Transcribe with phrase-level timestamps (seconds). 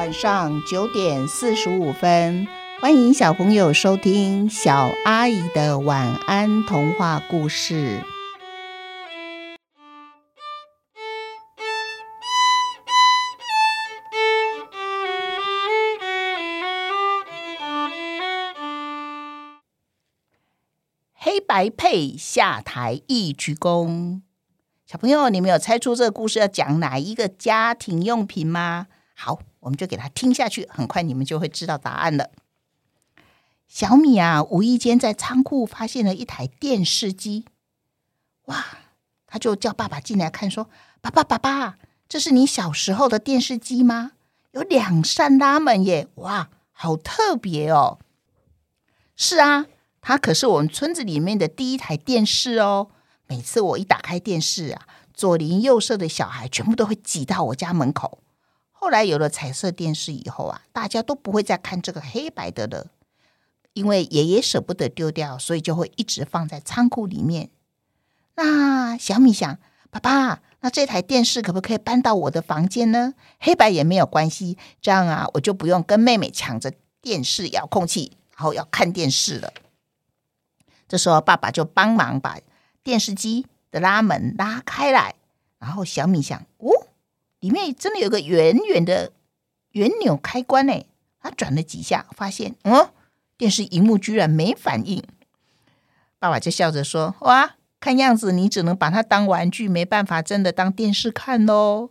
[0.00, 2.48] 晚上九点四十五分，
[2.80, 8.02] 欢迎小朋友收听小阿姨的晚安童话故事。
[21.12, 24.22] 黑白配下台一鞠躬。
[24.86, 28.86] 小朋友，你们有猜出这个故事要讲哪一个家庭用品吗？
[29.22, 32.30] 好，我们就给他听下去，很快你们就会知道答案了。
[33.68, 37.44] 小米啊，无意间在仓库发现了一台电视机，
[38.46, 38.64] 哇！
[39.26, 40.70] 他就叫爸爸进来看，说
[41.02, 41.76] ：“爸爸，爸爸，
[42.08, 44.12] 这是你小时候的电视机吗？
[44.52, 47.98] 有两扇拉门耶，哇，好特别哦！”
[49.14, 49.66] 是啊。
[50.00, 52.88] 它可是我们村子里面的第一台电视哦。
[53.26, 58.22] 每次我一打开电视啊，左邻右舍的小孩全部都会挤到我家门口。
[58.80, 62.86] 后来有了彩色电视以后啊，大家都不会再看这个黑白的了，
[63.74, 67.50] 因为爷爷舍不得丢掉，所以就会一直放在仓库里面。
[68.36, 69.58] 那小米想，
[69.90, 73.12] 爸爸，那这台电视可不可以搬到我的房间呢？
[73.38, 76.72] 黑白也没有关系，这样啊，我就不用跟妹妹抢着
[77.02, 79.52] 电视遥控器，然后要看电视了。
[80.88, 82.38] 这时候，爸爸就帮忙把
[82.82, 85.16] 电视机的拉门拉开来，
[85.58, 86.86] 然后小米想：哦，
[87.40, 89.12] 里面真的有个圆圆的
[89.72, 90.86] 圆钮开关呢。
[91.22, 92.88] 他转了几下，发现，嗯，
[93.36, 95.04] 电视荧幕居然没反应。
[96.18, 101.90] 爸爸就笑着说：“哇，看样子你只能把它当玩具，没办法真的当电视看喽。”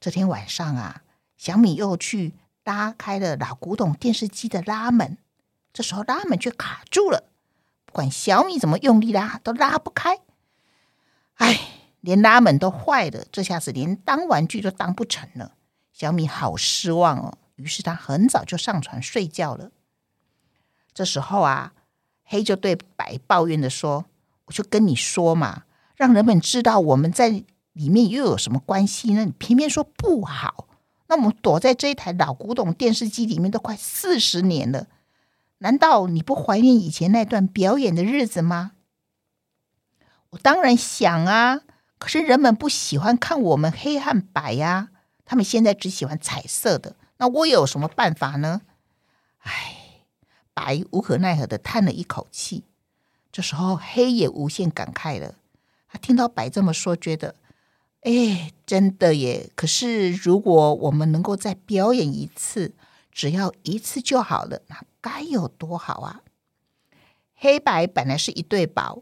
[0.00, 1.02] 这天晚上啊，
[1.36, 5.18] 小米又去拉开了老古董电视机的拉门，
[5.72, 7.24] 这时候拉门却卡住了。
[7.84, 10.18] 不管小米怎么用力拉，都拉不开。
[11.36, 11.60] 哎，
[12.00, 15.54] 连拉门都坏了，这下子连当玩具都当不成了。
[15.92, 17.38] 小米好失望哦。
[17.56, 19.72] 于是他很早就上床睡觉了。
[20.94, 21.72] 这时候啊，
[22.24, 24.06] 黑就对白抱怨的说
[24.46, 25.64] ：“我就跟你说嘛，
[25.96, 29.24] 让人们知道我们在里面又有什么关系呢？
[29.24, 30.68] 你偏偏说不好。
[31.08, 34.86] 那我们躲在这一台老古董电视机里面都快四十年了。”
[35.60, 38.70] 难道你不怀念以前那段表演的日子吗？
[40.30, 41.62] 我当然想啊，
[41.98, 44.88] 可是人们不喜欢看我们黑和白呀，
[45.24, 46.96] 他们现在只喜欢彩色的。
[47.18, 48.62] 那我有什么办法呢？
[49.40, 50.04] 唉，
[50.54, 52.64] 白无可奈何的叹了一口气。
[53.30, 55.34] 这时候黑也无限感慨了。
[55.88, 57.34] 他听到白这么说，觉得，
[58.02, 59.50] 哎，真的耶。
[59.54, 62.74] 可是如果我们能够再表演一次，
[63.10, 64.82] 只要一次就好了，那。
[65.00, 66.22] 该有多好啊！
[67.36, 69.00] 黑白本来是一对宝，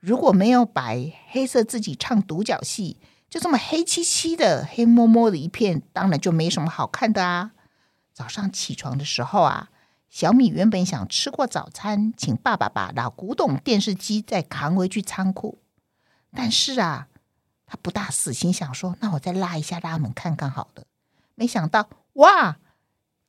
[0.00, 2.98] 如果没有白，黑色自己唱独角戏，
[3.28, 7.52] 就这么黑漆漆的、黑摸摸的一片，当然就没什么好看的啊。
[8.12, 9.70] 早上起床的时候啊，
[10.08, 15.58] 小米原本想吃过早餐，请爸爸把老古董电视机再扛回去仓库，
[16.32, 17.08] 但是啊，
[17.66, 20.84] 他不大死心，想说那我再拉一下拉门看看好了。
[21.34, 22.58] 没想到，哇！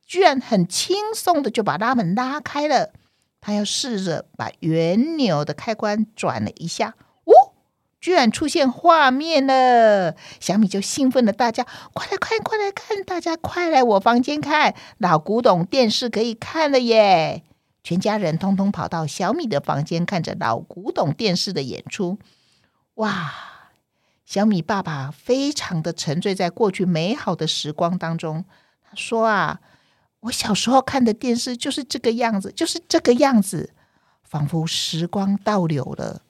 [0.04, 2.92] 居然很轻松的就把拉门拉开了。
[3.40, 7.52] 他要试着把圆钮的开关转了一下，哦，
[8.00, 10.14] 居然出现画面了！
[10.38, 11.64] 小米就兴奋的大叫
[11.94, 13.02] ：“快来看，快来看！
[13.02, 17.42] 大家快来我房间看，老古董电视可以看了耶！”
[17.82, 22.18] 全家人通通跑到小米的房间，看着老古董电视的演出。
[22.96, 23.32] 哇！
[24.26, 28.44] 小米爸爸非常的沉醉在过去美好的时光当中。
[28.82, 29.60] 他说：“啊。”
[30.20, 33.72] 我小时候看的电视就是这个样子，就是这个样子，
[34.22, 36.22] 仿佛时光倒流了。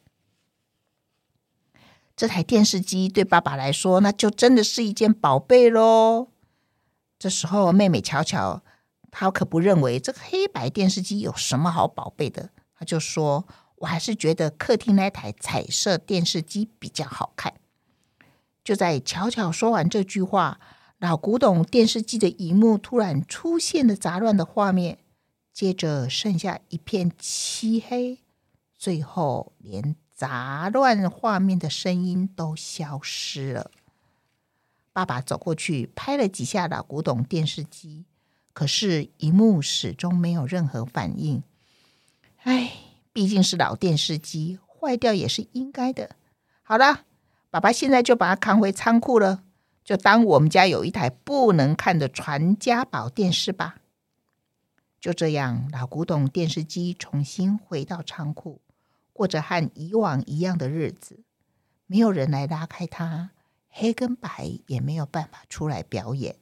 [2.15, 6.29] 这台电视机对爸爸来说，那就真的是一件宝贝喽。
[7.19, 8.63] 这时候，妹妹巧巧，
[9.11, 17.55] 她可不认为这个黑白电视机有什么好宝贝的，她就说：“我还是觉得客厅那台彩色电视机比较好看。”
[18.63, 20.61] 就在巧巧说完这句话。
[21.01, 24.99] 老古董电视机的荧幕突然出现了杂乱的画面，
[25.51, 28.19] 接着剩下一片漆黑，
[28.77, 33.71] 最后连杂乱画面的声音都消失了。
[34.93, 38.05] 爸爸走过去拍了几下老古董电视机，
[38.53, 41.43] 可是荧幕始终没有任何反应。
[42.43, 42.73] 唉，
[43.11, 46.15] 毕竟是老电视机，坏掉也是应该的。
[46.63, 47.07] 好了，
[47.49, 49.45] 爸爸现在就把它扛回仓库了。
[49.85, 53.77] 就当我们家有一台不能看的传家宝电视吧。
[55.01, 58.61] 就这样，老古董电视机重新回到仓库，
[59.13, 61.21] 过着和以往一样的日子。
[61.87, 63.31] 没有人来拉开它，
[63.69, 66.37] 黑跟白也没有办法出来表演。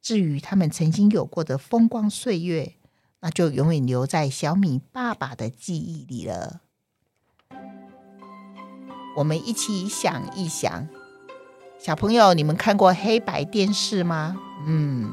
[0.00, 2.74] 至于他们曾经有过的风光岁月，
[3.20, 6.60] 那就永远留在小米爸爸的记忆里了。
[9.16, 10.86] 我们一起想一想，
[11.78, 14.36] 小朋友，你们看过黑白电视吗？
[14.66, 15.12] 嗯，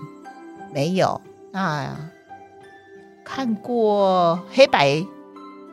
[0.73, 1.21] 没有。
[1.51, 1.95] 那
[3.23, 5.06] 看过黑白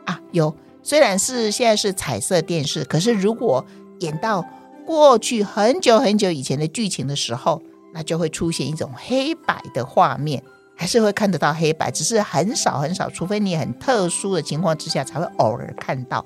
[0.05, 0.21] 啊？
[0.31, 0.55] 有。
[0.83, 3.65] 虽然是现在是彩色电视，可是如果
[4.01, 4.45] 演到
[4.85, 7.61] 过去很久很久以前的剧情的时候，
[7.93, 10.43] 那就会出现一种黑白的画面，
[10.75, 16.23] 还是会看得到黑白，只是很少很少，除非你很特殊的情况之下才会偶尔看到。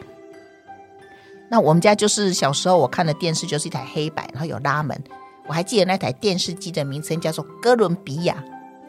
[1.50, 5.02] 那我们家就是小时候我看的电视就是一台黑白，然后有拉门，
[5.48, 8.44] 我还记得那台电视机的名称叫做哥伦比亚。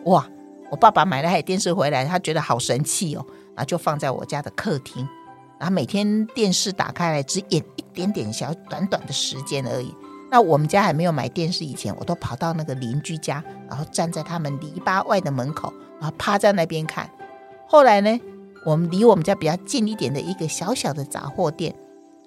[0.05, 0.29] 哇，
[0.71, 3.25] 我爸爸买了台电视回来，他觉得好神气哦，
[3.55, 5.07] 然后就放在我家的客厅。
[5.59, 9.95] 然后每天电视打开来只演一点点小短短的时间而已。
[10.31, 17.11] 那我们家还没有买电视以前，我都跑到那个邻居家，然后站在他们篱笆外的门口，然后趴在那边看。
[17.67, 18.21] 后来呢，
[18.65, 21.75] 我们离我们家比较近一点的一个小小的杂货店，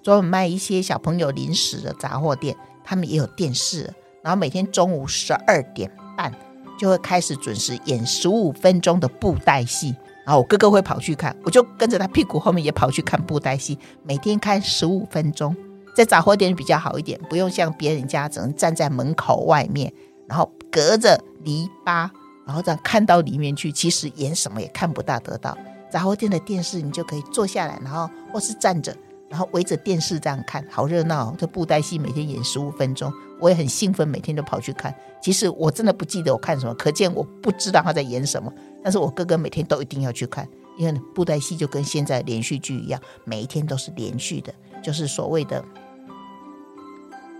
[0.02, 3.92] 专门卖一些小朋友零食的杂货店，他们也有电视。
[4.22, 6.32] 然后每天中午十二点半
[6.78, 9.94] 就会开始准时演十五分钟的布袋戏。
[10.24, 15.56] 然后我哥哥会跑去看，我就跟着他屁股后面也跑去看布袋戏，每天看十五分钟，
[15.96, 19.92] 在杂货店比较好一点，不用像别人家只能站在门口外面，
[20.28, 22.08] 然后隔着篱笆，
[22.46, 25.58] 然后这样看到里面去，其实演什么也看不大得到。
[25.90, 28.96] 杂货店的电视你就可以坐下来，然后或是站着，
[29.32, 31.34] 然后围着电视这样看，好热闹。
[31.38, 34.94] 这布袋戏每天演十五分钟，我也很兴奋，每天都跑去看。
[35.22, 38.52] 其实我真的不记得我看什么，可见我不知道他在演什么。
[38.84, 40.46] 但是我哥哥每天都一定要去看，
[40.76, 44.52] 因为布袋戏就跟现在连续剧一样，每一天都是连续的，
[44.82, 45.64] 就是所谓的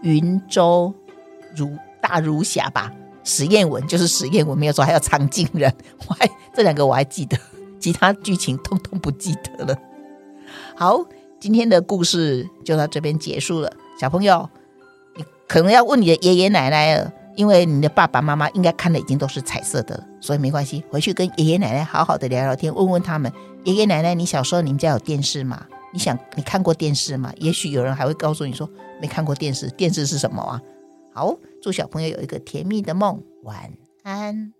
[0.01, 0.95] 云州
[1.55, 2.91] 如大如侠吧。
[3.23, 5.71] 史艳文就是史艳文，没有说还有长颈人，
[6.09, 7.37] 我还这两个我还记得，
[7.79, 9.79] 其他剧情通通不记得了。
[10.75, 11.05] 好，
[11.43, 13.73] 今天的故事就到这边结束了。
[13.99, 14.49] 小朋友，
[15.17, 17.13] 你可能要问你的爷爷奶奶了。
[17.35, 23.33] 因为你的爸爸妈妈应该看的已经都是彩色的，所以没关系，回去跟爷爷奶奶好好的聊聊天，问问他们，
[23.65, 25.67] 爷爷奶奶，你小时候你们家有电视吗？
[25.93, 27.33] 你想你看过电视吗？
[27.39, 30.61] 也许有人还会告诉你说没看过电视，电视是什么啊？
[31.13, 33.73] 好，祝小朋友有一个甜蜜的梦，晚
[34.05, 34.53] 安。